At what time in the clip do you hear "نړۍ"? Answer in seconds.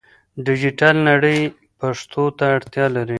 1.09-1.39